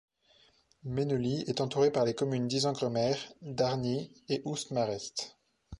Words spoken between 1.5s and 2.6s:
entourée par les communes